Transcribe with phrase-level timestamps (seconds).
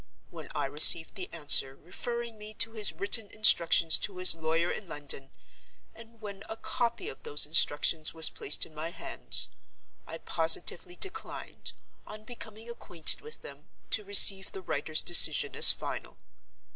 [0.31, 4.87] When I received the answer, referring me to his written instructions to his lawyer in
[4.87, 11.73] London—and when a copy of those instructions was placed in my hands—I positively declined,
[12.07, 16.17] on becoming acquainted with them, to receive the writer's decision as final.